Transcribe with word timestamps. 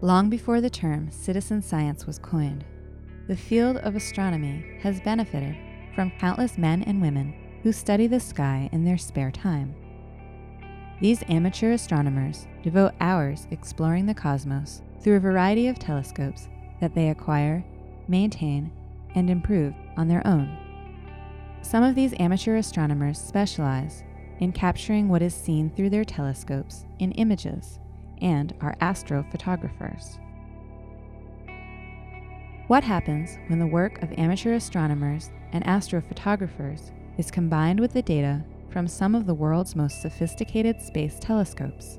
Long 0.00 0.28
before 0.28 0.60
the 0.60 0.70
term 0.70 1.12
citizen 1.12 1.62
science 1.62 2.06
was 2.06 2.18
coined, 2.18 2.64
the 3.28 3.36
field 3.36 3.76
of 3.78 3.94
astronomy 3.94 4.64
has 4.80 5.00
benefited 5.00 5.56
from 5.94 6.10
countless 6.18 6.58
men 6.58 6.82
and 6.82 7.00
women 7.00 7.32
who 7.62 7.70
study 7.70 8.08
the 8.08 8.18
sky 8.18 8.68
in 8.72 8.84
their 8.84 8.98
spare 8.98 9.30
time. 9.30 9.76
These 11.00 11.22
amateur 11.28 11.70
astronomers 11.70 12.48
devote 12.64 12.94
hours 13.00 13.46
exploring 13.52 14.06
the 14.06 14.14
cosmos 14.14 14.82
through 15.00 15.16
a 15.16 15.20
variety 15.20 15.68
of 15.68 15.78
telescopes 15.78 16.48
that 16.80 16.94
they 16.94 17.08
acquire, 17.08 17.64
maintain, 18.06 18.70
and 19.14 19.30
improve 19.30 19.74
on 19.96 20.08
their 20.08 20.26
own. 20.26 20.56
Some 21.62 21.82
of 21.82 21.94
these 21.94 22.14
amateur 22.18 22.56
astronomers 22.56 23.18
specialize 23.18 24.04
in 24.40 24.52
capturing 24.52 25.08
what 25.08 25.22
is 25.22 25.34
seen 25.34 25.70
through 25.70 25.90
their 25.90 26.04
telescopes 26.04 26.86
in 26.98 27.12
images 27.12 27.78
and 28.20 28.54
are 28.60 28.76
astrophotographers. 28.80 30.18
What 32.68 32.84
happens 32.84 33.38
when 33.48 33.58
the 33.58 33.66
work 33.66 34.02
of 34.02 34.12
amateur 34.18 34.52
astronomers 34.52 35.30
and 35.52 35.64
astrophotographers 35.64 36.90
is 37.16 37.30
combined 37.30 37.80
with 37.80 37.92
the 37.92 38.02
data 38.02 38.44
from 38.70 38.86
some 38.86 39.14
of 39.14 39.26
the 39.26 39.34
world's 39.34 39.74
most 39.74 40.02
sophisticated 40.02 40.80
space 40.80 41.18
telescopes? 41.18 41.98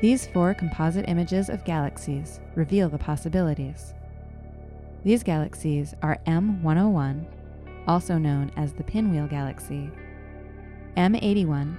These 0.00 0.26
four 0.26 0.52
composite 0.52 1.08
images 1.08 1.48
of 1.48 1.64
galaxies 1.64 2.40
reveal 2.54 2.90
the 2.90 2.98
possibilities. 2.98 3.94
These 5.04 5.22
galaxies 5.22 5.94
are 6.02 6.18
M101, 6.26 7.24
also 7.86 8.18
known 8.18 8.50
as 8.56 8.74
the 8.74 8.84
Pinwheel 8.84 9.26
Galaxy, 9.26 9.90
M81, 10.98 11.76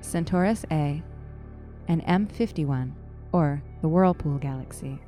Centaurus 0.00 0.64
A, 0.72 1.00
and 1.86 2.02
M51, 2.06 2.90
or 3.30 3.62
the 3.82 3.88
Whirlpool 3.88 4.38
Galaxy. 4.38 4.98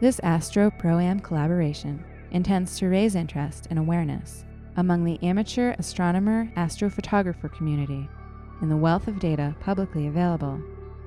This 0.00 0.18
Astro 0.20 0.70
Pro 0.70 0.98
Am 0.98 1.20
collaboration 1.20 2.02
intends 2.30 2.78
to 2.78 2.88
raise 2.88 3.14
interest 3.14 3.66
and 3.68 3.78
awareness 3.78 4.46
among 4.76 5.04
the 5.04 5.18
amateur 5.22 5.74
astronomer 5.78 6.50
astrophotographer 6.56 7.52
community 7.52 8.08
in 8.60 8.68
the 8.68 8.76
wealth 8.76 9.08
of 9.08 9.18
data 9.18 9.54
publicly 9.60 10.06
available, 10.06 10.60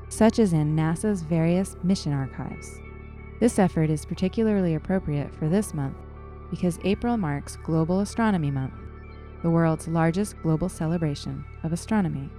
such 0.10 0.40
as 0.40 0.54
in 0.54 0.76
NASA's 0.76 1.22
various 1.22 1.76
mission 1.84 2.14
archives. 2.14 2.80
This 3.40 3.58
effort 3.60 3.90
is 3.90 4.06
particularly 4.06 4.76
appropriate 4.76 5.34
for 5.34 5.50
this 5.50 5.74
month 5.74 5.98
because 6.50 6.80
April 6.84 7.18
marks 7.18 7.58
Global 7.58 8.02
Astronomy 8.02 8.52
Month, 8.52 8.74
the 9.42 9.50
world's 9.50 9.88
largest 9.88 10.40
global 10.42 10.70
celebration 10.70 11.44
of 11.64 11.74
astronomy. 11.74 12.30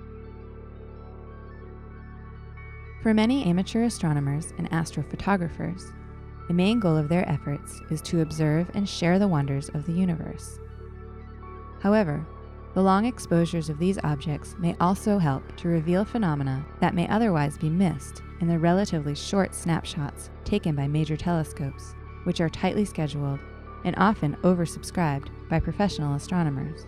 For 3.02 3.12
many 3.12 3.44
amateur 3.44 3.82
astronomers 3.82 4.52
and 4.58 4.70
astrophotographers, 4.70 5.92
the 6.46 6.54
main 6.54 6.78
goal 6.78 6.96
of 6.96 7.08
their 7.08 7.28
efforts 7.28 7.80
is 7.90 8.00
to 8.02 8.20
observe 8.20 8.70
and 8.74 8.88
share 8.88 9.18
the 9.18 9.26
wonders 9.26 9.68
of 9.70 9.86
the 9.86 9.92
universe. 9.92 10.60
However, 11.80 12.24
the 12.74 12.82
long 12.82 13.04
exposures 13.04 13.68
of 13.68 13.78
these 13.78 13.98
objects 14.02 14.56
may 14.58 14.74
also 14.80 15.18
help 15.18 15.56
to 15.56 15.68
reveal 15.68 16.04
phenomena 16.04 16.64
that 16.80 16.94
may 16.94 17.06
otherwise 17.08 17.58
be 17.58 17.68
missed 17.68 18.22
in 18.40 18.48
the 18.48 18.58
relatively 18.58 19.14
short 19.14 19.54
snapshots 19.54 20.30
taken 20.44 20.74
by 20.74 20.88
major 20.88 21.16
telescopes, 21.16 21.94
which 22.24 22.40
are 22.40 22.48
tightly 22.48 22.84
scheduled 22.84 23.38
and 23.84 23.94
often 23.98 24.36
oversubscribed 24.36 25.28
by 25.50 25.60
professional 25.60 26.14
astronomers. 26.14 26.86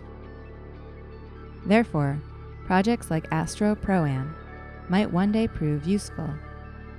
Therefore, 1.65 2.19
projects 2.65 3.11
like 3.11 3.27
Astro 3.31 3.75
Pro 3.75 4.05
Am 4.05 4.35
might 4.89 5.11
one 5.11 5.31
day 5.31 5.47
prove 5.47 5.87
useful, 5.87 6.29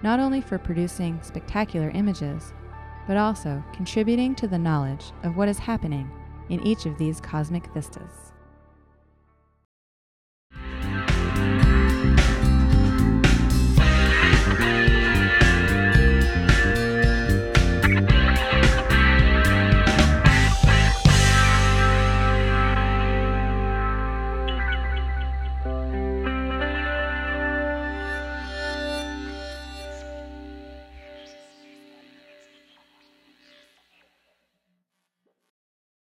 not 0.03 0.21
only 0.21 0.41
for 0.41 0.59
producing 0.59 1.21
spectacular 1.22 1.91
images, 1.91 2.53
but 3.09 3.16
also 3.16 3.65
contributing 3.72 4.34
to 4.37 4.47
the 4.47 4.59
knowledge 4.59 5.12
of 5.25 5.37
what 5.37 5.49
is 5.49 5.59
happening 5.59 6.10
in 6.50 6.65
each 6.65 6.87
of 6.87 6.99
these 6.99 7.21
cosmic 7.21 7.66
vistas. 7.72 8.33